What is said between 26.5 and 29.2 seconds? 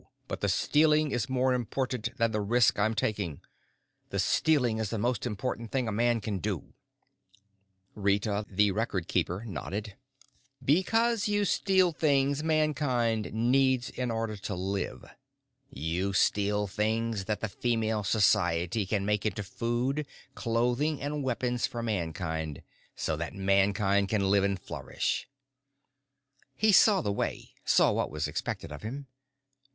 He saw the way, saw what was expected of him.